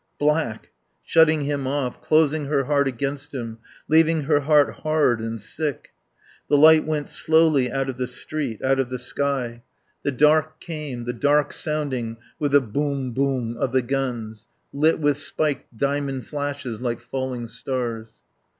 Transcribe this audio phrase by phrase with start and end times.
[0.17, 0.71] Black;
[1.03, 5.89] shutting him off, closing her heart against him, leaving her heart hard and sick.
[6.49, 9.61] The light went slowly out of the street, out of the sky.
[10.01, 15.17] The dark came, the dark sounding with the "Boom Boom" of the guns, lit with
[15.17, 18.23] spiked diamond flashes like falling stars.